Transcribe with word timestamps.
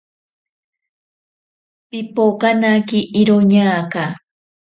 Pipokanake 1.89 2.99
iroñaka. 3.19 4.03